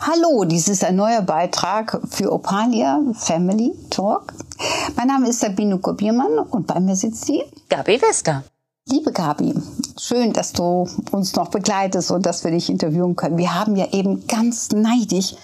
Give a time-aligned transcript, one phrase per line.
[0.00, 4.32] Hallo, dies ist ein neuer Beitrag für Opalia Family Talk.
[4.96, 8.42] Mein Name ist Sabine Kopiermann und bei mir sitzt sie Gabi Wester.
[8.88, 9.52] Liebe Gabi,
[10.00, 13.36] schön, dass du uns noch begleitest und dass wir dich interviewen können.
[13.36, 15.34] Wir haben ja eben ganz neidisch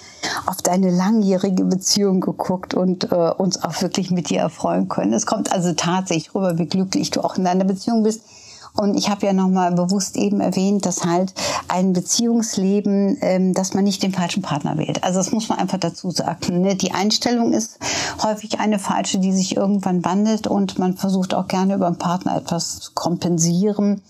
[0.46, 5.12] auf deine langjährige Beziehung geguckt und äh, uns auch wirklich mit dir erfreuen können.
[5.12, 8.22] Es kommt also tatsächlich rüber, wie glücklich du auch in deiner Beziehung bist.
[8.76, 11.32] Und ich habe ja nochmal bewusst eben erwähnt, dass halt
[11.68, 15.04] ein Beziehungsleben, ähm, dass man nicht den falschen Partner wählt.
[15.04, 16.60] Also das muss man einfach dazu sagen.
[16.60, 16.74] Ne?
[16.74, 17.78] Die Einstellung ist
[18.22, 22.36] häufig eine falsche, die sich irgendwann wandelt und man versucht auch gerne über einen Partner
[22.36, 24.02] etwas zu kompensieren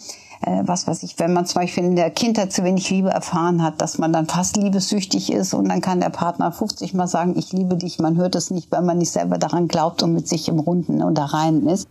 [0.47, 3.62] äh, was weiß ich, wenn man zum Beispiel in der Kindheit zu wenig Liebe erfahren
[3.62, 7.34] hat, dass man dann fast liebessüchtig ist und dann kann der Partner 50 Mal sagen,
[7.37, 7.98] ich liebe dich.
[7.98, 11.03] Man hört es nicht, weil man nicht selber daran glaubt und mit sich im Runden
[11.03, 11.89] und da rein ist.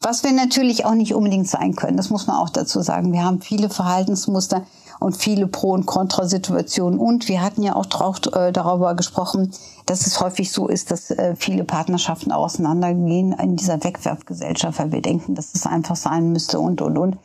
[0.00, 3.12] Was wir natürlich auch nicht unbedingt sein können, das muss man auch dazu sagen.
[3.12, 4.62] Wir haben viele Verhaltensmuster
[4.98, 6.98] und viele Pro- und Kontrasituationen.
[6.98, 9.52] Und wir hatten ja auch drauf, äh, darüber gesprochen,
[9.86, 15.02] dass es häufig so ist, dass äh, viele Partnerschaften auseinandergehen in dieser Wegwerfgesellschaft, weil wir
[15.02, 17.18] denken, dass es einfach sein müsste und, und, und.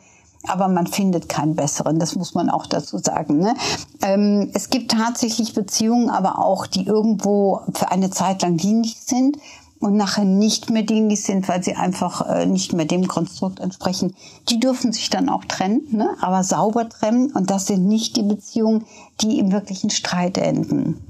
[0.46, 3.38] Aber man findet keinen besseren, das muss man auch dazu sagen.
[3.38, 3.54] Ne?
[4.02, 9.36] Ähm, es gibt tatsächlich Beziehungen, aber auch, die irgendwo für eine Zeit lang dienlich sind
[9.80, 14.14] und nachher nicht mehr dienlich sind, weil sie einfach äh, nicht mehr dem Konstrukt entsprechen,
[14.48, 16.16] die dürfen sich dann auch trennen, ne?
[16.20, 17.32] aber sauber trennen.
[17.32, 18.84] Und das sind nicht die Beziehungen,
[19.20, 21.00] die im wirklichen Streit enden.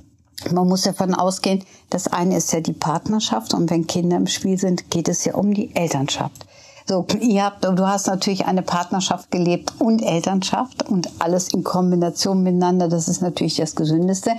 [0.53, 4.57] Man muss davon ausgehen, das eine ist ja die Partnerschaft und wenn Kinder im Spiel
[4.57, 6.47] sind, geht es ja um die Elternschaft.
[6.89, 12.43] So, ihr habt, du hast natürlich eine Partnerschaft gelebt und Elternschaft und alles in Kombination
[12.43, 12.89] miteinander.
[12.89, 14.33] Das ist natürlich das Gesündeste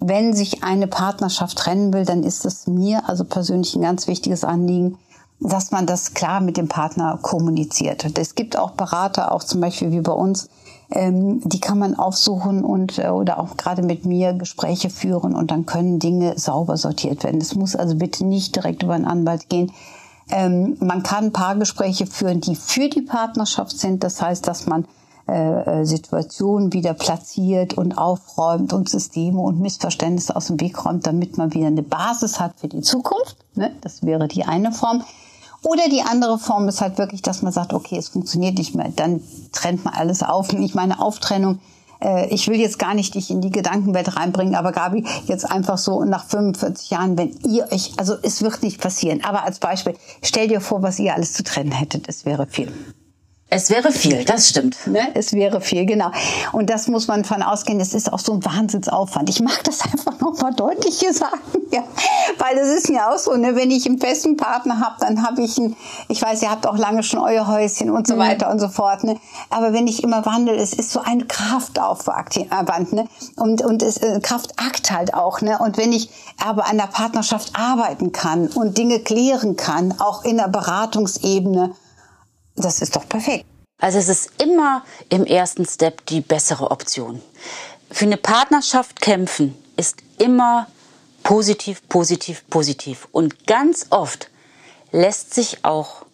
[0.00, 4.44] wenn sich eine Partnerschaft trennen will, dann ist es mir also persönlich ein ganz wichtiges
[4.44, 4.98] Anliegen,
[5.40, 8.06] dass man das klar mit dem Partner kommuniziert.
[8.18, 10.48] Es gibt auch Berater, auch zum Beispiel wie bei uns,
[10.90, 15.50] ähm, die kann man aufsuchen und äh, oder auch gerade mit mir Gespräche führen und
[15.50, 17.40] dann können Dinge sauber sortiert werden.
[17.40, 19.72] Es muss also bitte nicht direkt über einen Anwalt gehen.
[20.30, 24.02] Ähm, man kann Paargespräche führen, die für die Partnerschaft sind.
[24.02, 24.86] Das heißt, dass man
[25.28, 31.04] äh, äh, Situationen wieder platziert und aufräumt und Systeme und Missverständnisse aus dem Weg räumt,
[31.04, 33.36] damit man wieder eine Basis hat für die Zukunft.
[33.56, 33.72] Ne?
[33.80, 35.02] Das wäre die eine Form.
[35.64, 38.88] Oder die andere Form ist halt wirklich, dass man sagt, okay, es funktioniert nicht mehr,
[38.94, 39.20] dann
[39.50, 40.52] trennt man alles auf.
[40.52, 41.58] Und ich meine, Auftrennung,
[42.02, 45.78] äh, ich will jetzt gar nicht dich in die Gedankenwelt reinbringen, aber Gabi, jetzt einfach
[45.78, 49.94] so nach 45 Jahren, wenn ihr euch, also es wird nicht passieren, aber als Beispiel,
[50.22, 52.72] stell dir vor, was ihr alles zu trennen hättet, es wäre viel.
[53.48, 54.88] Es wäre viel, das stimmt.
[54.88, 55.06] Ne?
[55.14, 56.10] Es wäre viel, genau.
[56.50, 57.78] Und das muss man von ausgehen.
[57.78, 59.30] Das ist auch so ein Wahnsinnsaufwand.
[59.30, 61.40] Ich mag das einfach noch mal deutlich sagen,
[61.70, 61.84] ja.
[62.38, 63.36] weil das ist mir auch so.
[63.36, 63.54] Ne?
[63.54, 65.76] Wenn ich einen festen Partner habe, dann habe ich ein,
[66.08, 68.18] ich weiß, ihr habt auch lange schon euer Häuschen und so mhm.
[68.18, 69.04] weiter und so fort.
[69.04, 69.16] Ne?
[69.48, 73.06] Aber wenn ich immer wandle, es ist so ein Kraftaufwand, ne?
[73.36, 75.58] Und und es äh, Kraftakt halt auch, ne?
[75.60, 76.10] Und wenn ich
[76.44, 81.74] aber an der Partnerschaft arbeiten kann und Dinge klären kann, auch in der Beratungsebene
[82.56, 83.44] das ist doch perfekt.
[83.78, 87.20] Also es ist immer im ersten Step die bessere Option.
[87.90, 90.66] Für eine Partnerschaft kämpfen ist immer
[91.22, 93.08] positiv, positiv, positiv.
[93.12, 94.30] Und ganz oft
[94.92, 96.06] lässt sich auch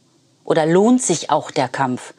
[0.44, 2.14] oder lohnt sich auch der Kampf.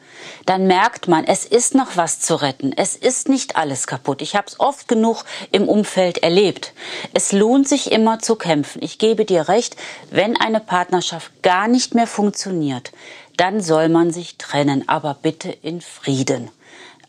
[0.46, 2.72] Dann merkt man, es ist noch was zu retten.
[2.76, 4.22] Es ist nicht alles kaputt.
[4.22, 6.72] Ich habe es oft genug im Umfeld erlebt.
[7.12, 8.82] Es lohnt sich immer zu kämpfen.
[8.82, 9.76] Ich gebe dir recht,
[10.10, 12.92] wenn eine Partnerschaft gar nicht mehr funktioniert,
[13.36, 16.50] dann soll man sich trennen, aber bitte in Frieden.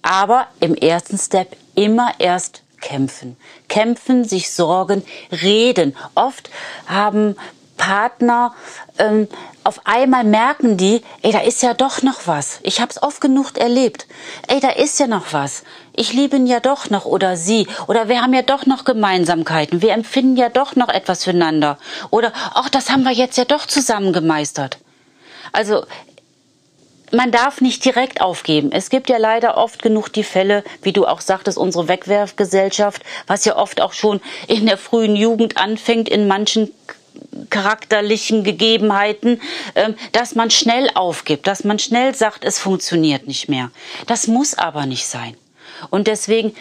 [0.01, 3.37] Aber im ersten Step immer erst kämpfen.
[3.67, 5.95] Kämpfen, sich sorgen, reden.
[6.13, 6.49] Oft
[6.85, 7.35] haben
[7.77, 8.53] Partner
[8.97, 9.27] ähm,
[9.63, 12.59] auf einmal merken die, ey, da ist ja doch noch was.
[12.63, 14.07] Ich habe es oft genug erlebt.
[14.47, 15.63] Ey, da ist ja noch was.
[15.95, 19.81] Ich liebe ihn ja doch noch oder sie oder wir haben ja doch noch Gemeinsamkeiten.
[19.81, 21.77] Wir empfinden ja doch noch etwas füreinander
[22.11, 24.77] oder ach, das haben wir jetzt ja doch zusammen gemeistert.
[25.51, 25.85] Also
[27.11, 28.71] man darf nicht direkt aufgeben.
[28.71, 33.45] Es gibt ja leider oft genug die Fälle, wie du auch sagtest, unsere Wegwerfgesellschaft, was
[33.45, 36.71] ja oft auch schon in der frühen Jugend anfängt, in manchen
[37.49, 39.41] charakterlichen Gegebenheiten,
[39.75, 43.71] ähm, dass man schnell aufgibt, dass man schnell sagt, es funktioniert nicht mehr.
[44.07, 45.35] Das muss aber nicht sein.
[45.89, 46.55] Und deswegen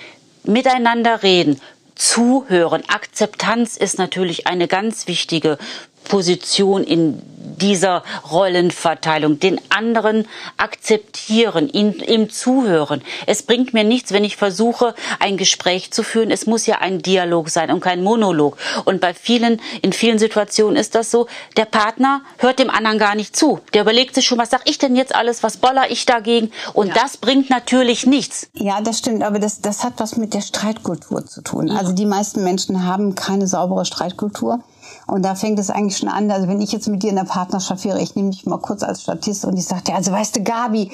[0.45, 1.61] miteinander reden,
[1.95, 2.83] zuhören.
[2.89, 5.59] Akzeptanz ist natürlich eine ganz wichtige
[6.05, 7.21] Position in
[7.57, 13.03] dieser Rollenverteilung, den anderen akzeptieren, ihn, ihm zuhören.
[13.27, 16.31] Es bringt mir nichts, wenn ich versuche, ein Gespräch zu führen.
[16.31, 18.57] Es muss ja ein Dialog sein und kein Monolog.
[18.85, 23.15] Und bei vielen, in vielen Situationen ist das so, der Partner hört dem anderen gar
[23.15, 23.61] nicht zu.
[23.73, 26.51] Der überlegt sich schon, was sag ich denn jetzt alles, was boller ich dagegen?
[26.73, 26.95] Und ja.
[26.95, 28.49] das bringt natürlich nichts.
[28.55, 31.69] Ja, das stimmt, aber das, das hat was mit der Streitkultur zu tun.
[31.69, 31.77] Ja.
[31.77, 34.61] Also die meisten Menschen haben keine saubere Streitkultur.
[35.07, 36.31] Und da fängt es eigentlich schon an.
[36.31, 38.83] Also wenn ich jetzt mit dir in der Partnerschaft wäre, ich nehme dich mal kurz
[38.83, 40.91] als Statist und ich sage dir, also weißt du, Gabi,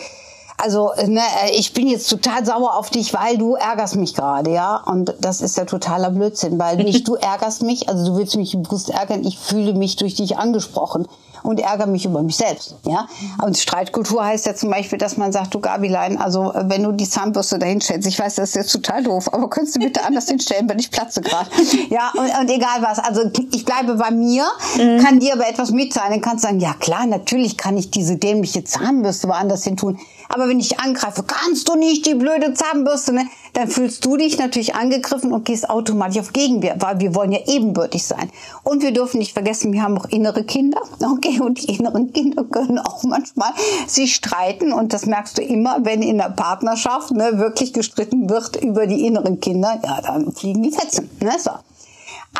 [0.58, 1.22] also ne,
[1.54, 4.76] ich bin jetzt total sauer auf dich, weil du ärgerst mich gerade, ja.
[4.76, 8.56] Und das ist ja totaler Blödsinn, weil nicht du ärgerst mich, also du willst mich
[8.60, 11.06] Brust ärgern, ich fühle mich durch dich angesprochen
[11.42, 12.76] und ärgere mich über mich selbst.
[12.84, 13.06] Ja?
[13.42, 16.92] Und Streitkultur heißt ja zum Beispiel, dass man sagt, du Gabilein, also äh, wenn du
[16.92, 20.04] die Zahnbürste dahin stellst, ich weiß, das ist jetzt total doof, aber könntest du bitte
[20.06, 21.50] anders hinstellen, weil ich platze gerade.
[21.88, 22.98] Ja, und, und, egal was.
[22.98, 23.22] Also
[23.52, 24.44] ich bleibe bei mir,
[24.76, 25.02] mhm.
[25.02, 26.10] kann dir aber etwas mitteilen.
[26.12, 29.98] Dann kannst du sagen, ja klar, natürlich kann ich diese dämliche Zahnbürste woanders hin tun.
[30.32, 33.26] Aber wenn ich angreife, kannst du nicht die blöde Zahnbürste, ne?
[33.52, 37.40] dann fühlst du dich natürlich angegriffen und gehst automatisch auf Gegenwehr, weil wir wollen ja
[37.46, 38.30] ebenbürtig sein.
[38.62, 42.44] Und wir dürfen nicht vergessen, wir haben auch innere Kinder, okay, und die inneren Kinder
[42.44, 43.50] können auch manchmal
[43.88, 48.54] sich streiten und das merkst du immer, wenn in der Partnerschaft ne, wirklich gestritten wird
[48.62, 51.10] über die inneren Kinder, ja, dann fliegen die Fetzen.
[51.20, 51.50] Ne, so.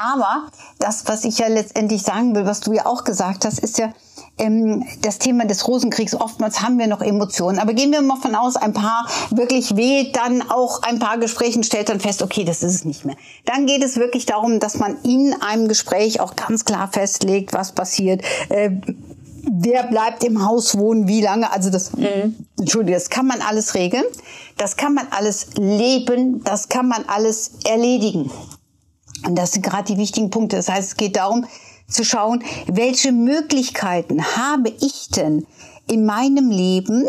[0.00, 0.48] Aber
[0.78, 3.92] das, was ich ja letztendlich sagen will, was du ja auch gesagt hast, ist ja,
[4.40, 6.14] ähm, das Thema des Rosenkriegs.
[6.14, 7.58] Oftmals haben wir noch Emotionen.
[7.58, 11.62] Aber gehen wir mal von aus, ein Paar wirklich wählt dann auch ein paar Gesprächen,
[11.62, 13.16] stellt dann fest, okay, das ist es nicht mehr.
[13.44, 17.72] Dann geht es wirklich darum, dass man in einem Gespräch auch ganz klar festlegt, was
[17.72, 18.22] passiert.
[18.48, 18.70] Äh,
[19.42, 22.36] wer bleibt im Haus wohnen, wie lange, also das, mhm.
[22.58, 24.04] Entschuldigung, das kann man alles regeln,
[24.56, 28.30] das kann man alles leben, das kann man alles erledigen.
[29.26, 30.56] Und das sind gerade die wichtigen Punkte.
[30.56, 31.46] Das heißt, es geht darum,
[31.90, 35.46] zu schauen, welche Möglichkeiten habe ich denn
[35.90, 37.04] in meinem Leben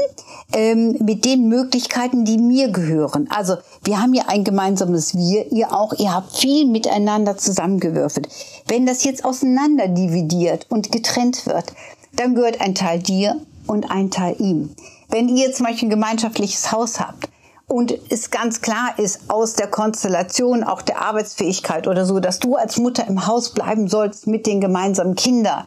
[0.54, 3.30] ähm, mit den Möglichkeiten, die mir gehören.
[3.30, 8.28] Also wir haben ja ein gemeinsames Wir, ihr auch, ihr habt viel miteinander zusammengewürfelt.
[8.68, 11.74] Wenn das jetzt auseinander dividiert und getrennt wird,
[12.14, 14.72] dann gehört ein Teil dir und ein Teil ihm.
[15.10, 17.30] Wenn ihr zum Beispiel ein gemeinschaftliches Haus habt,
[17.72, 22.58] und es ganz klar ist aus der Konstellation auch der Arbeitsfähigkeit oder so, dass du
[22.58, 25.66] als Mutter im Haus bleiben sollst mit den gemeinsamen Kindern,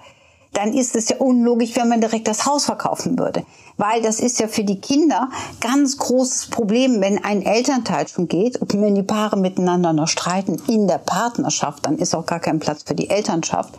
[0.52, 3.46] dann ist es ja unlogisch, wenn man direkt das Haus verkaufen würde.
[3.78, 5.30] Weil das ist ja für die Kinder
[5.62, 10.60] ganz großes Problem, wenn ein Elternteil schon geht und wenn die Paare miteinander noch streiten
[10.68, 13.78] in der Partnerschaft, dann ist auch gar kein Platz für die Elternschaft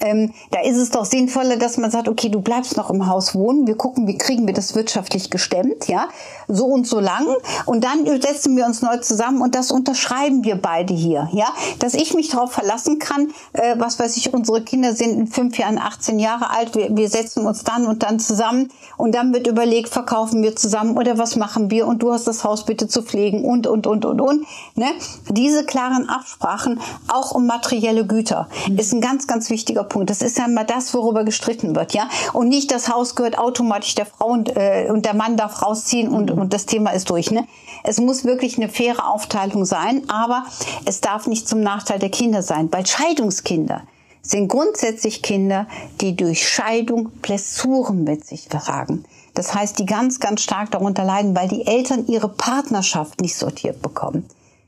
[0.00, 3.34] ähm, da ist es doch sinnvoller, dass man sagt, okay, du bleibst noch im Haus
[3.34, 6.08] wohnen, wir gucken, wie kriegen wir das wirtschaftlich gestemmt, ja,
[6.48, 7.26] so und so lang.
[7.64, 11.46] Und dann setzen wir uns neu zusammen und das unterschreiben wir beide hier, ja,
[11.78, 15.56] dass ich mich darauf verlassen kann, äh, was weiß ich, unsere Kinder sind in fünf
[15.58, 19.46] Jahren 18 Jahre alt, wir, wir setzen uns dann und dann zusammen und dann wird
[19.46, 23.02] überlegt, verkaufen wir zusammen oder was machen wir und du hast das Haus bitte zu
[23.02, 24.86] pflegen und, und, und, und, und, ne,
[25.30, 30.10] diese klaren Absprachen, auch um materielle Güter, ist ein ganz, ganz wichtiger Punkt.
[30.10, 32.08] Das ist ja mal das, worüber gestritten wird, ja.
[32.32, 36.08] Und nicht das Haus gehört automatisch der Frau und, äh, und der Mann darf rausziehen
[36.08, 37.46] und, und das Thema ist durch, ne.
[37.84, 40.44] Es muss wirklich eine faire Aufteilung sein, aber
[40.84, 43.82] es darf nicht zum Nachteil der Kinder sein, weil Scheidungskinder
[44.22, 45.66] sind grundsätzlich Kinder,
[46.00, 49.04] die durch Scheidung Blessuren mit sich tragen.
[49.34, 53.82] Das heißt, die ganz, ganz stark darunter leiden, weil die Eltern ihre Partnerschaft nicht sortiert
[53.82, 54.26] bekommen.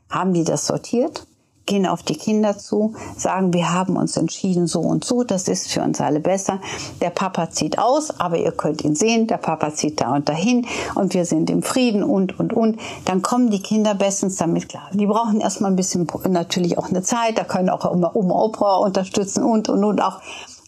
[0.09, 1.25] Haben die das sortiert?
[1.69, 5.71] Gehen auf die Kinder zu, sagen, wir haben uns entschieden so und so, das ist
[5.71, 6.59] für uns alle besser.
[6.99, 10.65] Der Papa zieht aus, aber ihr könnt ihn sehen, der Papa zieht da und dahin
[10.95, 12.79] und wir sind im Frieden und, und, und.
[13.05, 14.89] Dann kommen die Kinder bestens damit klar.
[14.93, 18.77] Die brauchen erstmal ein bisschen natürlich auch eine Zeit, da können auch Oma, Oma Opa
[18.77, 20.19] unterstützen und, und, und auch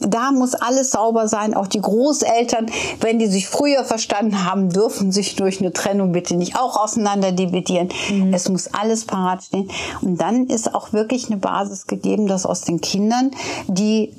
[0.02, 1.54] da muss alles sauber sein.
[1.54, 2.68] Auch die Großeltern,
[3.00, 7.32] wenn die sich früher verstanden haben, dürfen sich durch eine Trennung bitte nicht auch auseinander
[7.32, 7.90] dividieren.
[8.10, 8.34] Mhm.
[8.34, 9.70] Es muss alles parat stehen.
[10.02, 13.32] Und dann ist auch wirklich eine Basis gegeben, dass aus den Kindern,
[13.68, 14.14] die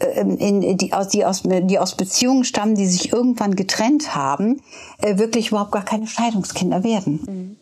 [0.00, 4.60] ähm, in, die, aus, die, aus, die aus Beziehungen stammen, die sich irgendwann getrennt haben,
[4.98, 7.20] äh, wirklich überhaupt gar keine Scheidungskinder werden.
[7.26, 7.56] Mhm.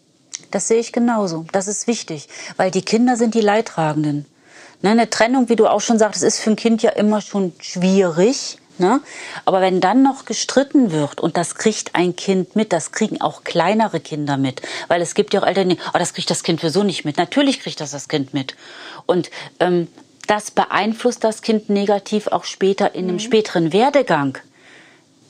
[0.51, 1.45] Das sehe ich genauso.
[1.53, 4.27] Das ist wichtig, weil die Kinder sind die Leidtragenden.
[4.83, 7.53] Ne, eine Trennung, wie du auch schon sagtest, ist für ein Kind ja immer schon
[7.61, 8.59] schwierig.
[8.79, 9.01] Ne?
[9.45, 13.45] Aber wenn dann noch gestritten wird und das kriegt ein Kind mit, das kriegen auch
[13.45, 16.63] kleinere Kinder mit, weil es gibt ja auch Eltern, die, oh, das kriegt das Kind
[16.63, 17.19] für so nicht mit.
[17.19, 18.57] Natürlich kriegt das das Kind mit.
[19.05, 19.89] Und ähm,
[20.27, 23.21] das beeinflusst das Kind negativ auch später in einem mhm.
[23.21, 24.39] späteren Werdegang.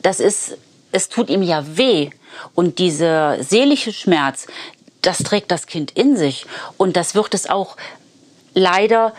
[0.00, 0.56] Das ist,
[0.92, 2.10] es tut ihm ja weh.
[2.54, 4.46] Und dieser seelische Schmerz,
[5.02, 6.46] das trägt das Kind in sich.
[6.76, 7.76] Und das wird es auch
[8.54, 9.12] leider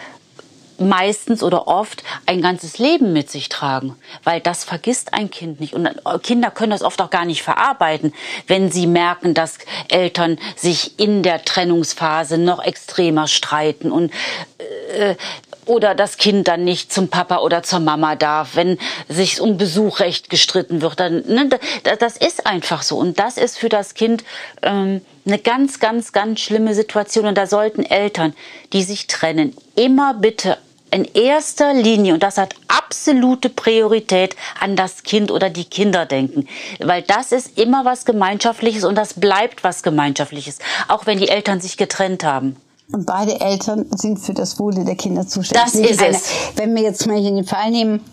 [0.81, 5.73] meistens oder oft ein ganzes Leben mit sich tragen, weil das vergisst ein Kind nicht.
[5.73, 8.13] Und äh, Kinder können das oft auch gar nicht verarbeiten,
[8.47, 9.57] wenn sie merken, dass
[9.89, 14.11] Eltern sich in der Trennungsphase noch extremer streiten und
[14.97, 15.15] äh,
[15.65, 20.29] oder das Kind dann nicht zum Papa oder zur Mama darf, wenn sich um Besuchrecht
[20.29, 20.99] gestritten wird.
[20.99, 21.49] Dann, ne,
[21.99, 22.97] das ist einfach so.
[22.97, 24.23] Und das ist für das Kind
[24.63, 27.25] ähm, eine ganz, ganz, ganz schlimme Situation.
[27.25, 28.33] Und da sollten Eltern,
[28.73, 30.57] die sich trennen, immer bitte
[30.91, 36.47] in erster Linie, und das hat absolute Priorität, an das Kind oder die Kinder denken.
[36.79, 41.61] Weil das ist immer was Gemeinschaftliches und das bleibt was Gemeinschaftliches, auch wenn die Eltern
[41.61, 42.57] sich getrennt haben.
[42.91, 45.63] Und beide Eltern sind für das Wohle der Kinder zuständig.
[45.63, 46.29] Das ist eine, es.
[46.55, 48.03] Wenn wir jetzt mal hier den Fall nehmen,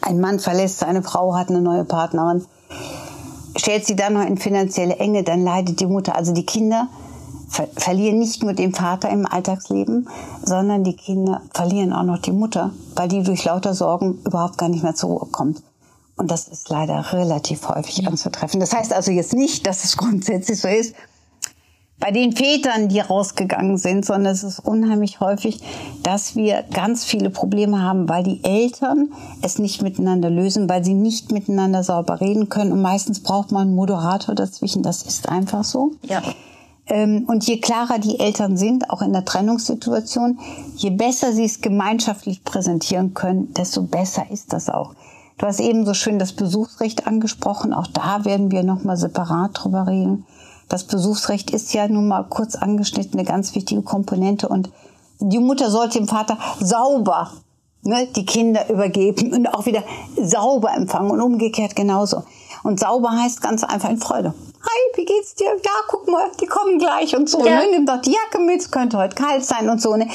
[0.00, 2.46] ein Mann verlässt seine Frau, hat eine neue Partnerin,
[3.54, 6.16] stellt sie dann noch in finanzielle Enge, dann leidet die Mutter.
[6.16, 6.88] Also die Kinder
[7.48, 10.08] ver verlieren nicht nur den Vater im Alltagsleben,
[10.44, 14.68] sondern die Kinder verlieren auch noch die Mutter, weil die durch lauter Sorgen überhaupt gar
[14.68, 15.62] nicht mehr zur Ruhe kommt.
[16.16, 18.58] Und das ist leider relativ häufig anzutreffen.
[18.60, 20.94] Das heißt also jetzt nicht, dass es grundsätzlich so ist,
[22.00, 25.60] bei den Vätern, die rausgegangen sind, sondern es ist unheimlich häufig,
[26.04, 29.12] dass wir ganz viele Probleme haben, weil die Eltern
[29.42, 32.70] es nicht miteinander lösen, weil sie nicht miteinander sauber reden können.
[32.70, 34.84] Und meistens braucht man einen Moderator dazwischen.
[34.84, 35.92] Das ist einfach so.
[36.02, 36.22] Ja.
[36.88, 40.38] Ähm, und je klarer die Eltern sind, auch in der Trennungssituation,
[40.76, 44.94] je besser sie es gemeinschaftlich präsentieren können, desto besser ist das auch.
[45.38, 47.72] Du hast eben so schön das Besuchsrecht angesprochen.
[47.72, 50.26] Auch da werden wir nochmal separat drüber reden.
[50.68, 54.70] Das Besuchsrecht ist ja nun mal kurz angeschnitten eine ganz wichtige Komponente und
[55.20, 57.30] die Mutter sollte dem Vater sauber
[57.82, 59.82] ne, die Kinder übergeben und auch wieder
[60.20, 62.22] sauber empfangen und umgekehrt genauso.
[62.62, 64.34] Und sauber heißt ganz einfach in Freude.
[64.70, 65.46] Hi, wie geht's dir?
[65.46, 67.42] Ja, guck mal, die kommen gleich und so.
[67.46, 67.62] Ja.
[67.62, 67.70] Ne?
[67.70, 69.96] Nimm doch die Jacke mit, es könnte heute kalt sein und so.
[69.96, 70.06] Ne?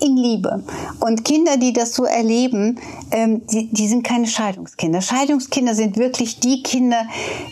[0.00, 0.64] In Liebe.
[1.00, 2.80] Und Kinder, die das so erleben,
[3.10, 5.02] ähm, die, die sind keine Scheidungskinder.
[5.02, 7.02] Scheidungskinder sind wirklich die Kinder,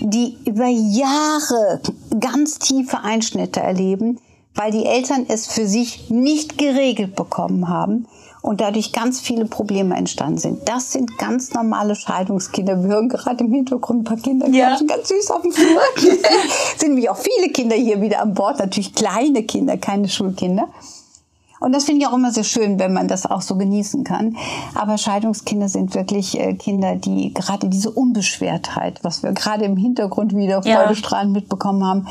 [0.01, 1.83] die über Jahre
[2.19, 4.19] ganz tiefe Einschnitte erleben,
[4.55, 8.07] weil die Eltern es für sich nicht geregelt bekommen haben
[8.43, 10.69] und dadurch ganz viele Probleme entstanden sind.
[10.69, 12.83] Das sind ganz normale Scheidungskinder.
[12.83, 14.79] Wir hören gerade im Hintergrund ein paar Kinder ja.
[14.87, 15.81] ganz süß auf dem Flur.
[16.77, 20.69] sind nämlich auch viele Kinder hier wieder an Bord, natürlich kleine Kinder, keine Schulkinder.
[21.61, 24.37] Und das finde ich auch immer sehr schön, wenn man das auch so genießen kann.
[24.75, 30.37] Aber Scheidungskinder sind wirklich äh, Kinder, die gerade diese Unbeschwertheit, was wir gerade im Hintergrund
[30.37, 30.77] wieder ja.
[30.77, 32.07] freudestrahlend mitbekommen haben,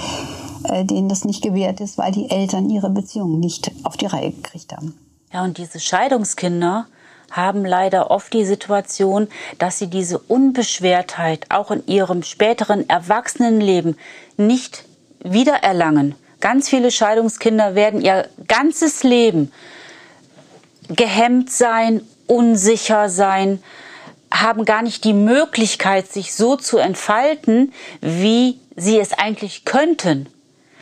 [0.65, 4.31] äh, denen das nicht gewährt ist, weil die Eltern ihre Beziehungen nicht auf die Reihe
[4.31, 4.93] gekriegt haben.
[5.33, 6.87] Ja, und diese Scheidungskinder
[7.31, 13.97] haben leider oft die Situation, dass sie diese Unbeschwertheit auch in ihrem späteren Erwachsenenleben
[14.37, 14.85] nicht
[15.19, 16.15] wiedererlangen.
[16.39, 19.51] Ganz viele Scheidungskinder werden ihr ganzes Leben
[20.89, 23.61] gehemmt sein, unsicher sein,
[24.31, 30.27] haben gar nicht die Möglichkeit, sich so zu entfalten, wie sie es eigentlich könnten.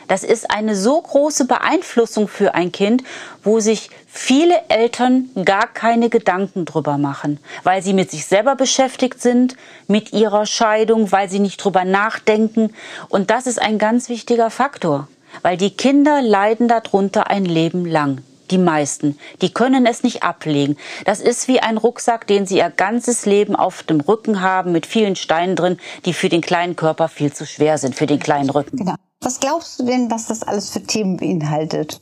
[0.08, 3.02] Das ist eine so große Beeinflussung für ein Kind,
[3.42, 9.20] wo sich viele Eltern gar keine Gedanken drüber machen, weil sie mit sich selber beschäftigt
[9.20, 9.56] sind,
[9.88, 12.72] mit ihrer Scheidung, weil sie nicht drüber nachdenken.
[13.08, 15.08] Und das ist ein ganz wichtiger Faktor,
[15.42, 18.22] weil die Kinder leiden darunter ein Leben lang.
[18.50, 20.76] Die meisten, die können es nicht ablegen.
[21.04, 24.86] Das ist wie ein Rucksack, den sie ihr ganzes Leben auf dem Rücken haben, mit
[24.86, 28.50] vielen Steinen drin, die für den kleinen Körper viel zu schwer sind, für den kleinen
[28.50, 28.76] Rücken.
[28.76, 28.94] Genau.
[29.20, 32.00] Was glaubst du denn, was das alles für Themen beinhaltet?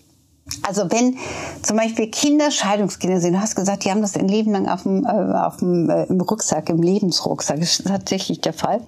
[0.63, 1.17] Also wenn
[1.63, 4.83] zum Beispiel Kinder Scheidungskinder sind, du hast gesagt, die haben das ein Leben lang auf
[4.83, 7.59] dem, äh, auf dem äh, im Rucksack, im Lebensrucksack.
[7.61, 8.83] Das ist tatsächlich der Fall.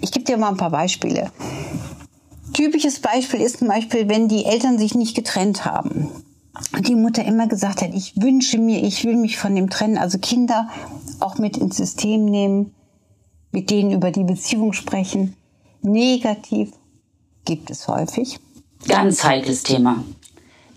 [0.00, 1.30] Ich gebe dir mal ein paar Beispiele.
[2.52, 6.10] Typisches Beispiel ist zum Beispiel, wenn die Eltern sich nicht getrennt haben
[6.74, 9.96] und die Mutter immer gesagt hat, ich wünsche mir, ich will mich von dem trennen.
[9.96, 10.68] Also Kinder
[11.20, 12.74] auch mit ins System nehmen,
[13.52, 15.34] mit denen über die Beziehung sprechen.
[15.80, 16.72] Negativ
[17.44, 18.38] gibt es häufig.
[18.86, 20.04] Ganz heikles Thema.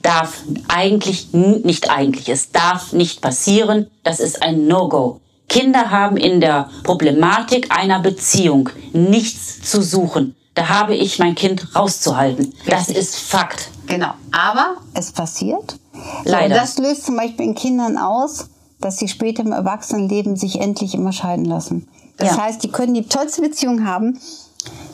[0.05, 3.87] Darf eigentlich, nicht eigentlich, es darf nicht passieren.
[4.03, 5.19] Das ist ein No-Go.
[5.49, 10.35] Kinder haben in der Problematik einer Beziehung nichts zu suchen.
[10.53, 12.45] Da habe ich mein Kind rauszuhalten.
[12.45, 12.65] Richtig.
[12.67, 13.71] Das ist Fakt.
[13.87, 14.13] Genau.
[14.31, 15.79] Aber es passiert.
[16.23, 16.53] Leider.
[16.53, 18.49] So, das löst zum Beispiel in Kindern aus,
[18.81, 21.87] dass sie später im Erwachsenenleben sich endlich immer scheiden lassen.
[22.17, 22.43] Das ja.
[22.43, 24.19] heißt, die können die tollste Beziehung haben,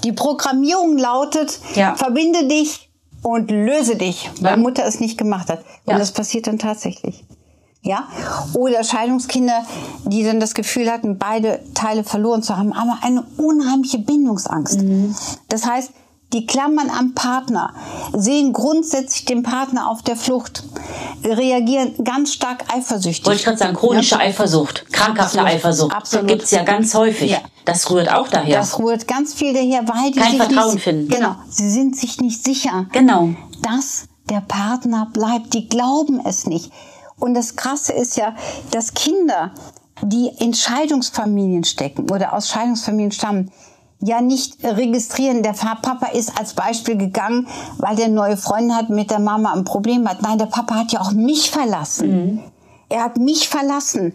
[0.06, 1.96] die Programmierung lautet, ja.
[1.96, 2.91] verbinde dich
[3.22, 4.58] und löse dich, weil ja.
[4.58, 5.60] Mutter es nicht gemacht hat.
[5.86, 6.00] Und ja.
[6.00, 7.24] das passiert dann tatsächlich.
[7.82, 8.08] Ja?
[8.54, 9.66] Oder Scheidungskinder,
[10.06, 14.82] die dann das Gefühl hatten, beide Teile verloren zu haben, aber eine unheimliche Bindungsangst.
[14.82, 15.16] Mhm.
[15.50, 15.92] Das heißt,
[16.34, 17.74] die klammern am Partner,
[18.14, 20.64] sehen grundsätzlich den Partner auf der Flucht,
[21.24, 23.26] reagieren ganz stark eifersüchtig.
[23.26, 24.22] Wollte ich gerade sagen, chronische ja.
[24.22, 25.48] Eifersucht, krankhafte Absolut.
[25.48, 25.96] Eifersucht.
[25.96, 26.28] Absolut.
[26.28, 27.32] Gibt es ja ganz häufig.
[27.32, 27.40] Ja.
[27.66, 28.58] Das rührt auch daher.
[28.58, 31.10] Das rührt ganz viel daher, weil die Kein sich Vertrauen nicht, finden.
[31.10, 32.88] Genau, sie sind sich nicht sicher.
[32.92, 33.30] Genau.
[33.62, 36.72] Dass der Partner bleibt, die glauben es nicht.
[37.20, 38.36] Und das Krasse ist ja,
[38.72, 39.52] dass Kinder,
[40.02, 43.52] die in Scheidungsfamilien stecken oder aus Scheidungsfamilien stammen,
[44.02, 49.12] ja nicht registrieren, der Papa ist als Beispiel gegangen, weil der neue Freundin hat, mit
[49.12, 50.22] der Mama ein Problem hat.
[50.22, 52.10] Nein, der Papa hat ja auch mich verlassen.
[52.10, 52.40] Mhm.
[52.90, 54.14] Er hat mich verlassen.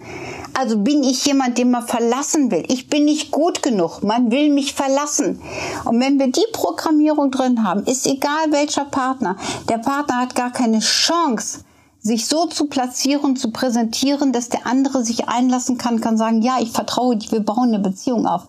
[0.53, 2.63] Also bin ich jemand, den man verlassen will.
[2.69, 4.03] Ich bin nicht gut genug.
[4.03, 5.41] Man will mich verlassen.
[5.87, 9.37] Und wenn wir die Programmierung drin haben, ist egal welcher Partner.
[9.71, 11.61] Der Partner hat gar keine Chance,
[12.01, 16.59] sich so zu platzieren, zu präsentieren, dass der andere sich einlassen kann, kann sagen, ja,
[16.61, 18.47] ich vertraue dir, wir bauen eine Beziehung auf.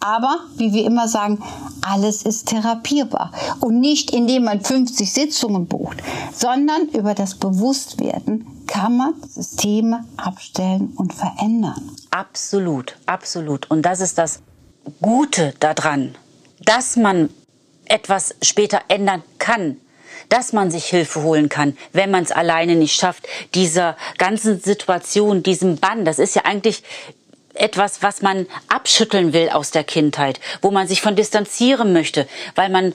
[0.00, 1.42] Aber, wie wir immer sagen,
[1.82, 3.32] alles ist therapierbar.
[3.60, 5.98] Und nicht indem man 50 Sitzungen bucht,
[6.32, 11.90] sondern über das Bewusstwerden kann man Systeme abstellen und verändern.
[12.10, 13.70] Absolut, absolut.
[13.70, 14.40] Und das ist das
[15.02, 16.14] Gute daran,
[16.60, 17.30] dass man
[17.86, 19.78] etwas später ändern kann
[20.28, 23.26] dass man sich Hilfe holen kann, wenn man es alleine nicht schafft.
[23.54, 26.82] Dieser ganzen Situation, diesem Bann, das ist ja eigentlich
[27.58, 32.70] etwas, was man abschütteln will aus der Kindheit, wo man sich von distanzieren möchte, weil
[32.70, 32.94] man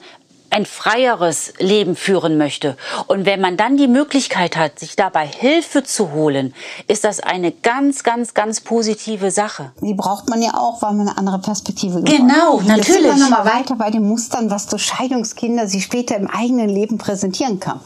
[0.54, 2.76] ein freieres Leben führen möchte.
[3.08, 6.54] Und wenn man dann die Möglichkeit hat, sich dabei Hilfe zu holen,
[6.86, 9.72] ist das eine ganz, ganz, ganz positive Sache.
[9.80, 12.16] Die braucht man ja auch, weil man eine andere Perspektive bekommt.
[12.16, 12.76] Genau, natürlich.
[12.76, 16.68] Jetzt sind wir nochmal weiter bei den Mustern, was so Scheidungskinder sich später im eigenen
[16.68, 17.80] Leben präsentieren kann.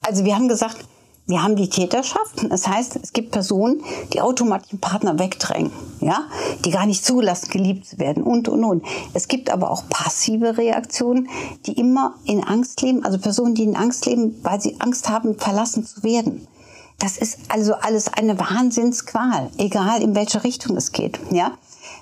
[0.00, 0.78] Also wir haben gesagt,
[1.26, 2.44] wir haben die Täterschaft.
[2.50, 6.26] Das heißt, es gibt Personen, die automatisch Partner wegdrängen, ja,
[6.64, 8.84] die gar nicht zulassen, geliebt zu werden und, und, und.
[9.14, 11.28] Es gibt aber auch passive Reaktionen,
[11.66, 15.38] die immer in Angst leben, also Personen, die in Angst leben, weil sie Angst haben,
[15.38, 16.46] verlassen zu werden.
[16.98, 21.52] Das ist also alles eine Wahnsinnsqual, egal in welche Richtung es geht, ja.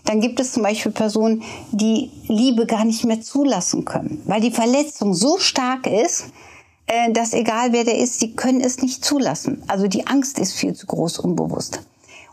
[0.05, 4.50] Dann gibt es zum Beispiel Personen, die Liebe gar nicht mehr zulassen können, weil die
[4.50, 6.27] Verletzung so stark ist,
[6.87, 9.63] äh, dass egal wer der ist, sie können es nicht zulassen.
[9.69, 11.81] Also die Angst ist viel zu groß unbewusst.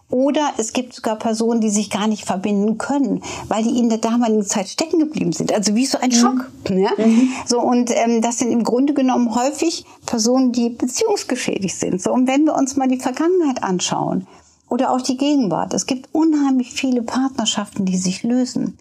[0.10, 3.98] Oder es gibt sogar Personen, die sich gar nicht verbinden können, weil die in der
[3.98, 5.52] damaligen Zeit stecken geblieben sind.
[5.52, 6.14] Also wie so ein mhm.
[6.14, 6.52] Schock.
[6.70, 6.78] Mhm.
[6.78, 6.92] Ja?
[6.98, 7.30] Mhm.
[7.46, 12.02] So und ähm, das sind im Grunde genommen häufig Personen, die beziehungsgeschädigt sind.
[12.02, 14.28] So und wenn wir uns mal die Vergangenheit anschauen
[14.70, 18.78] oder auch die Gegenwart, es gibt unheimlich viele Partnerschaften, die sich lösen.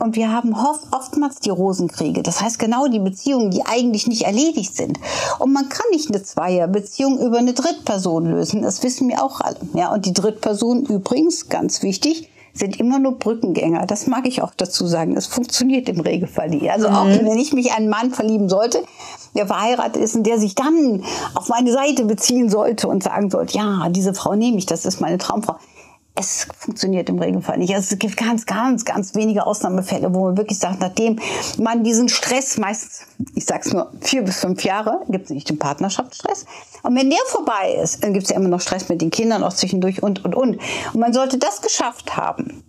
[0.00, 0.54] Und wir haben
[0.92, 2.22] oftmals die Rosenkriege.
[2.22, 4.98] Das heißt genau die Beziehungen, die eigentlich nicht erledigt sind.
[5.38, 8.62] Und man kann nicht eine Zweierbeziehung über eine Drittperson lösen.
[8.62, 9.58] Das wissen wir auch alle.
[9.74, 13.86] Ja, und die Drittperson übrigens, ganz wichtig, sind immer nur Brückengänger.
[13.86, 15.16] Das mag ich auch dazu sagen.
[15.16, 16.70] Es funktioniert im Regelfall nicht.
[16.70, 17.26] Also auch mhm.
[17.26, 18.82] wenn ich mich einen Mann verlieben sollte,
[19.34, 23.56] der verheiratet ist und der sich dann auf meine Seite beziehen sollte und sagen sollte,
[23.56, 25.56] ja, diese Frau nehme ich, das ist meine Traumfrau
[26.20, 27.74] es funktioniert im Regelfall nicht.
[27.74, 31.18] Also es gibt ganz, ganz, ganz wenige Ausnahmefälle, wo man wirklich sagt, nachdem
[31.58, 33.02] man diesen Stress meistens,
[33.34, 36.46] ich sag's nur, vier bis fünf Jahre, gibt es nicht den Partnerschaftsstress.
[36.82, 39.42] Und wenn der vorbei ist, dann gibt es ja immer noch Stress mit den Kindern
[39.42, 40.58] auch zwischendurch und, und, und.
[40.92, 42.62] Und man sollte das geschafft haben.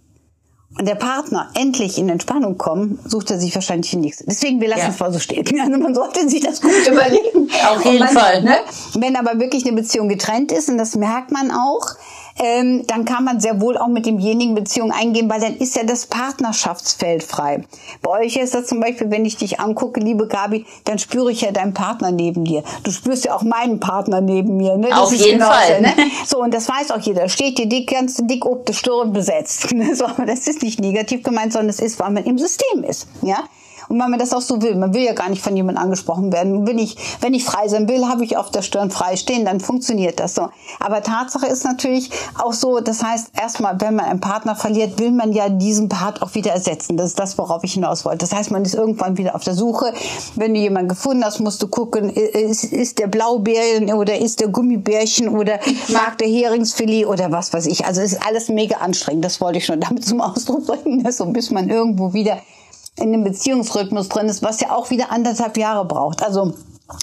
[0.77, 4.25] Und der Partner endlich in Entspannung kommen, sucht er sich wahrscheinlich den nächsten.
[4.29, 4.89] Deswegen, wir lassen ja.
[4.89, 5.45] es mal so stehen.
[5.61, 7.49] Also man sollte sich das gut überlegen.
[7.69, 8.41] Auf jeden man, Fall.
[8.41, 8.55] Ne?
[8.97, 11.87] Wenn aber wirklich eine Beziehung getrennt ist, und das merkt man auch,
[12.41, 15.83] ähm, dann kann man sehr wohl auch mit demjenigen Beziehung eingehen, weil dann ist ja
[15.83, 17.63] das Partnerschaftsfeld frei.
[18.01, 21.41] Bei euch ist das zum Beispiel, wenn ich dich angucke, liebe Gabi, dann spüre ich
[21.41, 22.63] ja deinen Partner neben dir.
[22.83, 24.75] Du spürst ja auch meinen Partner neben mir.
[24.75, 24.87] Ne?
[24.89, 25.81] Das Auf jeden genauso, Fall.
[25.81, 25.93] Ne?
[26.25, 27.29] So, und das weiß auch jeder.
[27.29, 29.69] Steht dir dick, ganz dick ob die Stirn besetzt.
[29.93, 33.07] so, das ist nicht negativ gemeint, sondern es ist, weil man im System ist.
[33.21, 33.43] Ja?
[33.91, 34.75] Und weil man das auch so will.
[34.75, 36.65] Man will ja gar nicht von jemandem angesprochen werden.
[36.65, 39.59] Will ich, wenn ich frei sein will, habe ich auf der Stirn frei stehen, dann
[39.59, 40.47] funktioniert das so.
[40.79, 42.09] Aber Tatsache ist natürlich
[42.41, 46.21] auch so, das heißt, erstmal, wenn man einen Partner verliert, will man ja diesen Part
[46.21, 46.95] auch wieder ersetzen.
[46.95, 48.19] Das ist das, worauf ich hinaus wollte.
[48.19, 49.93] Das heißt, man ist irgendwann wieder auf der Suche.
[50.35, 54.47] Wenn du jemanden gefunden hast, musst du gucken, ist, ist der Blaubeeren oder ist der
[54.47, 57.85] Gummibärchen oder mag der Heringsfilet oder was weiß ich.
[57.85, 59.25] Also es ist alles mega anstrengend.
[59.25, 62.37] Das wollte ich schon damit zum Ausdruck bringen, so bis man irgendwo wieder
[62.97, 66.23] in dem Beziehungsrhythmus drin ist, was ja auch wieder anderthalb Jahre braucht.
[66.23, 66.53] Also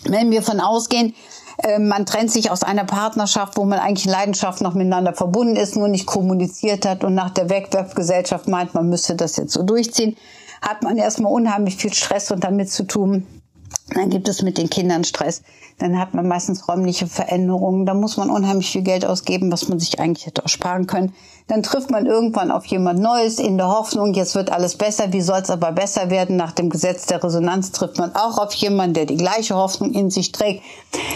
[0.05, 1.15] wenn wir von ausgehen,
[1.63, 5.57] äh, man trennt sich aus einer Partnerschaft, wo man eigentlich in Leidenschaft noch miteinander verbunden
[5.57, 9.63] ist, nur nicht kommuniziert hat und nach der Wegwerfgesellschaft meint, man müsste das jetzt so
[9.63, 10.17] durchziehen,
[10.63, 13.27] hat man erstmal unheimlich viel Stress und damit zu tun.
[13.95, 15.43] Dann gibt es mit den Kindern Stress.
[15.79, 17.87] Dann hat man meistens räumliche Veränderungen.
[17.87, 21.15] Da muss man unheimlich viel Geld ausgeben, was man sich eigentlich hätte sparen können.
[21.49, 25.15] Dann trifft man irgendwann auf jemand Neues in der Hoffnung, jetzt wird alles besser.
[25.15, 26.37] Wie soll es aber besser werden?
[26.37, 30.11] Nach dem Gesetz der Resonanz trifft man auch auf jemanden, der die gleiche Hoffnung in
[30.11, 30.63] sich trägt.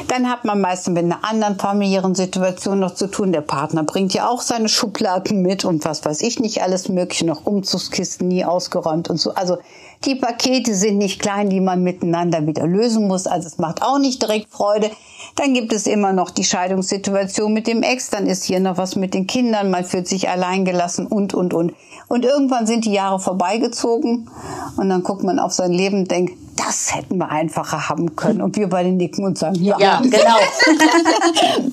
[0.08, 3.32] Dann hat man meistens mit einer anderen familiären Situation noch zu tun.
[3.32, 7.26] Der Partner bringt ja auch seine Schubladen mit und was weiß ich nicht alles mögliche,
[7.26, 9.34] noch Umzugskisten nie ausgeräumt und so.
[9.34, 9.58] Also
[10.04, 13.26] die Pakete sind nicht klein, die man miteinander wieder lösen muss.
[13.26, 14.90] Also es macht auch nicht direkt Freude.
[15.36, 18.10] Dann gibt es immer noch die Scheidungssituation mit dem Ex.
[18.10, 19.70] Dann ist hier noch was mit den Kindern.
[19.70, 21.74] Man fühlt sich alleingelassen und, und, und.
[22.08, 24.28] Und irgendwann sind die Jahre vorbeigezogen.
[24.76, 28.42] Und dann guckt man auf sein Leben und denkt, das hätten wir einfacher haben können.
[28.42, 30.38] Und wir beide nicken und sagen, ja, Ja, genau.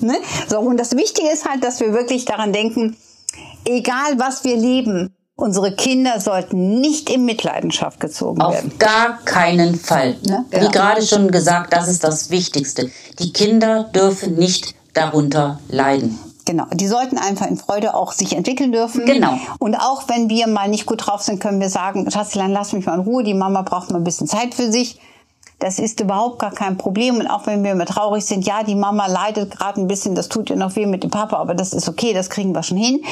[0.00, 0.14] ne?
[0.48, 2.96] So, und das Wichtige ist halt, dass wir wirklich daran denken,
[3.64, 8.72] egal was wir leben, unsere Kinder sollten nicht in Mitleidenschaft gezogen Auf werden.
[8.78, 10.16] gar keinen Fall.
[10.26, 10.44] Ne?
[10.50, 10.70] Wie Genau.
[10.70, 12.90] gerade schon gesagt, das ist das Wichtigste.
[13.18, 16.18] Die Kinder dürfen nicht darunter leiden.
[16.46, 19.04] Genau, die sollten einfach in Freude auch sich entwickeln dürfen.
[19.06, 19.38] Genau.
[19.58, 22.86] Und auch wenn wir mal nicht gut drauf sind, können wir sagen, Schatzlein, lass mich
[22.86, 24.98] mal in Ruhe, die Mama braucht mal ein bisschen Zeit für sich.
[25.60, 27.18] Das ist überhaupt gar kein Problem.
[27.18, 30.28] Und auch wenn wir mal traurig sind, ja, die Mama leidet gerade ein bisschen, das
[30.28, 32.78] tut ihr noch weh mit dem Papa, aber das ist okay, das kriegen wir schon
[32.78, 33.04] hin.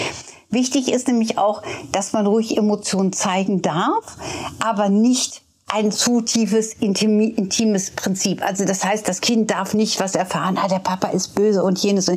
[0.50, 4.16] Wichtig ist nämlich auch, dass man ruhig Emotionen zeigen darf,
[4.64, 8.42] aber nicht ein zu tiefes, intimi- intimes Prinzip.
[8.42, 11.78] Also das heißt, das Kind darf nicht was erfahren, ah, der Papa ist böse und
[11.78, 12.10] jenes.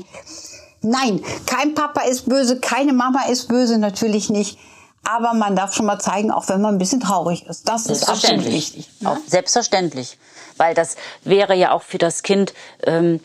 [0.81, 4.57] Nein, kein Papa ist böse, keine Mama ist böse, natürlich nicht.
[5.03, 7.67] Aber man darf schon mal zeigen, auch wenn man ein bisschen traurig ist.
[7.67, 8.89] Das ist absolut wichtig.
[9.03, 10.17] Auch selbstverständlich.
[10.57, 13.19] Weil das wäre ja auch für das Kind, ähm,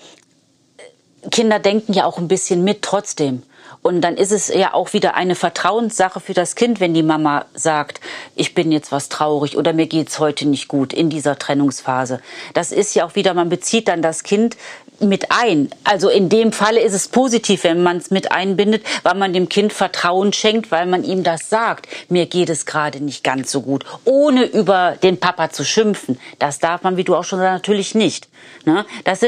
[1.31, 3.43] Kinder denken ja auch ein bisschen mit trotzdem.
[3.87, 7.45] Und dann ist es ja auch wieder eine Vertrauenssache für das Kind, wenn die Mama
[7.55, 8.01] sagt,
[8.35, 12.19] ich bin jetzt was traurig oder mir geht's heute nicht gut in dieser Trennungsphase.
[12.53, 14.57] Das ist ja auch wieder, man bezieht dann das Kind
[14.99, 15.69] mit ein.
[15.85, 19.49] Also in dem Falle ist es positiv, wenn man es mit einbindet, weil man dem
[19.49, 21.87] Kind Vertrauen schenkt, weil man ihm das sagt.
[22.09, 26.19] Mir geht es gerade nicht ganz so gut, ohne über den Papa zu schimpfen.
[26.39, 28.29] Das darf man, wie du auch schon sagst, natürlich nicht.
[28.65, 28.85] Ne?
[29.05, 29.21] Das,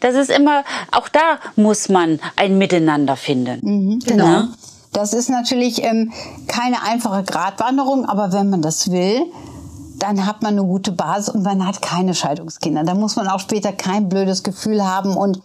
[0.00, 3.60] das ist immer, auch da muss man ein Miteinander finden.
[4.06, 4.24] Genau.
[4.24, 4.48] Ne?
[4.92, 6.12] Das ist natürlich ähm,
[6.46, 9.26] keine einfache Gratwanderung, aber wenn man das will,
[9.98, 12.84] dann hat man eine gute Basis und man hat keine Scheidungskinder.
[12.84, 15.16] Da muss man auch später kein blödes Gefühl haben.
[15.16, 15.42] Und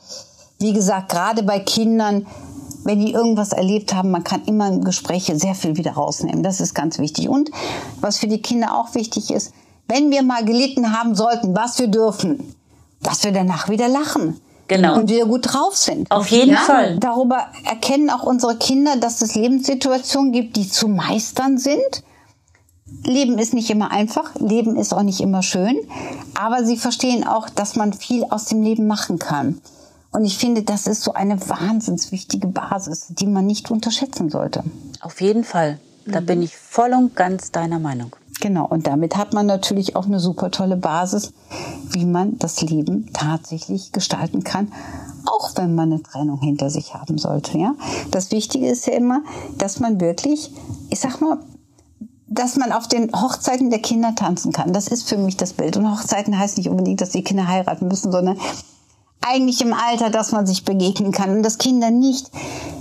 [0.59, 2.27] wie gesagt, gerade bei Kindern,
[2.83, 6.43] wenn die irgendwas erlebt haben, man kann immer im Gespräch sehr viel wieder rausnehmen.
[6.43, 7.29] Das ist ganz wichtig.
[7.29, 7.51] Und
[7.99, 9.53] was für die Kinder auch wichtig ist,
[9.87, 12.55] wenn wir mal gelitten haben sollten, was wir dürfen,
[13.01, 14.39] dass wir danach wieder lachen.
[14.71, 14.95] Genau.
[14.97, 16.09] Und wieder gut drauf sind.
[16.09, 16.97] Auf jeden Fall.
[16.97, 22.03] Darüber erkennen auch unsere Kinder, dass es Lebenssituationen gibt, die zu meistern sind.
[23.03, 25.75] Leben ist nicht immer einfach, Leben ist auch nicht immer schön,
[26.35, 29.59] aber sie verstehen auch, dass man viel aus dem Leben machen kann.
[30.13, 34.63] Und ich finde, das ist so eine wahnsinns wichtige Basis, die man nicht unterschätzen sollte.
[35.01, 35.79] Auf jeden Fall.
[36.05, 38.15] Da bin ich voll und ganz deiner Meinung.
[38.41, 41.31] Genau, und damit hat man natürlich auch eine super tolle Basis,
[41.91, 44.73] wie man das Leben tatsächlich gestalten kann,
[45.27, 47.59] auch wenn man eine Trennung hinter sich haben sollte.
[47.59, 47.75] Ja?
[48.09, 49.21] Das Wichtige ist ja immer,
[49.59, 50.51] dass man wirklich,
[50.89, 51.37] ich sag mal,
[52.27, 54.73] dass man auf den Hochzeiten der Kinder tanzen kann.
[54.73, 55.77] Das ist für mich das Bild.
[55.77, 58.39] Und Hochzeiten heißt nicht unbedingt, dass die Kinder heiraten müssen, sondern
[59.21, 62.31] eigentlich im Alter, dass man sich begegnen kann und dass Kinder nicht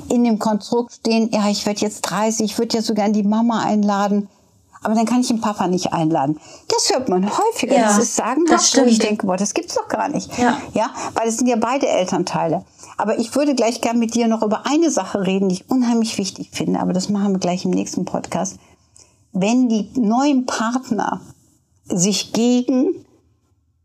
[0.08, 3.60] in dem Konstrukt stehen, ja, ich werde jetzt 30, ich würde ja sogar die Mama
[3.60, 4.28] einladen,
[4.82, 6.40] aber dann kann ich den Papa nicht einladen.
[6.68, 7.76] Das hört man häufiger.
[7.76, 10.36] Ja, das ist sagenhaft, das wo ich denke, boah, das gibt's doch gar nicht.
[10.38, 10.58] Ja.
[10.72, 12.64] ja, weil es sind ja beide Elternteile.
[12.96, 16.16] Aber ich würde gleich gern mit dir noch über eine Sache reden, die ich unheimlich
[16.18, 18.56] wichtig finde, aber das machen wir gleich im nächsten Podcast.
[19.32, 21.20] Wenn die neuen Partner
[21.84, 23.04] sich gegen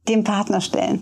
[0.07, 1.01] den Partner stellen,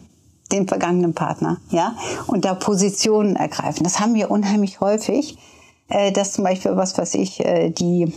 [0.52, 1.96] den vergangenen Partner, ja,
[2.28, 3.84] und da Positionen ergreifen.
[3.84, 5.38] Das haben wir unheimlich häufig,
[5.90, 8.14] äh, dass zum Beispiel, was weiß ich, äh, die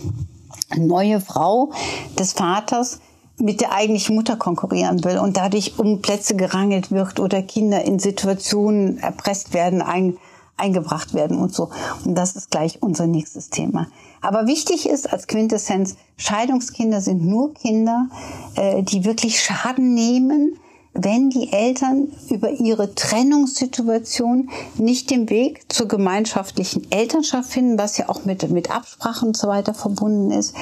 [0.74, 1.72] neue Frau
[2.18, 3.00] des Vaters
[3.38, 7.98] mit der eigentlichen Mutter konkurrieren will und dadurch um Plätze gerangelt wird oder Kinder in
[7.98, 10.16] Situationen erpresst werden, ein,
[10.56, 11.70] eingebracht werden und so.
[12.04, 13.88] Und das ist gleich unser nächstes Thema.
[14.22, 18.08] Aber wichtig ist als Quintessenz, Scheidungskinder sind nur Kinder,
[18.54, 20.58] äh, die wirklich Schaden nehmen,
[20.98, 28.08] wenn die Eltern über ihre Trennungssituation nicht den Weg zur gemeinschaftlichen Elternschaft finden, was ja
[28.08, 30.54] auch mit, mit Absprachen und so weiter verbunden ist,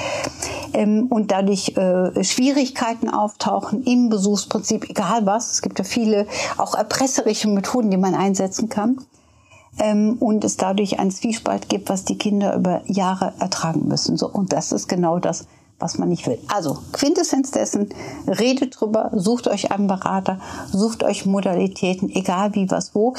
[0.73, 5.53] ähm, und dadurch äh, Schwierigkeiten auftauchen im Besuchsprinzip, egal was.
[5.53, 8.99] Es gibt ja viele auch erpresserische Methoden, die man einsetzen kann.
[9.79, 14.17] Ähm, und es dadurch einen Zwiespalt gibt, was die Kinder über Jahre ertragen müssen.
[14.17, 15.47] So, und das ist genau das,
[15.79, 16.39] was man nicht will.
[16.49, 17.89] Also Quintessenz dessen,
[18.27, 20.41] redet drüber, sucht euch einen Berater,
[20.73, 23.15] sucht euch Modalitäten, egal wie, was, wo.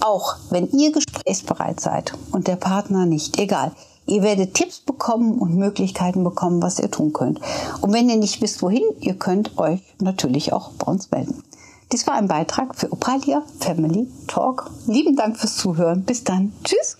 [0.00, 3.72] Auch wenn ihr gesprächsbereit seid und der Partner nicht, egal.
[4.06, 7.40] Ihr werdet Tipps bekommen und Möglichkeiten bekommen, was ihr tun könnt.
[7.80, 11.44] Und wenn ihr nicht wisst, wohin, ihr könnt euch natürlich auch bei uns melden.
[11.92, 14.70] Dies war ein Beitrag für Opalia Family Talk.
[14.86, 16.04] Lieben Dank fürs Zuhören.
[16.04, 16.52] Bis dann.
[16.64, 16.96] Tschüss.